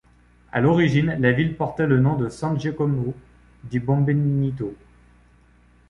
[0.51, 3.13] À l'origine, la ville portait le nom de San-Giacomo
[3.65, 4.73] di Bombinetto.